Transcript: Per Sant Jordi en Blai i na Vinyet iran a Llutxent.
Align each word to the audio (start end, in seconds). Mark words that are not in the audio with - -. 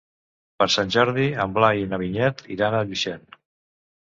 Per 0.61 0.67
Sant 0.75 0.93
Jordi 0.95 1.27
en 1.45 1.53
Blai 1.57 1.83
i 1.83 1.91
na 1.91 1.99
Vinyet 2.05 2.43
iran 2.57 2.79
a 2.79 2.83
Llutxent. 2.89 3.29